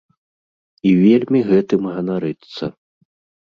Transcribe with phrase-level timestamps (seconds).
[0.91, 2.63] І вельмі гэтым ганарыцца.